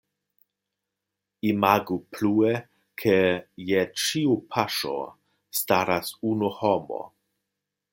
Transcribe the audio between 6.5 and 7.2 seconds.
homo.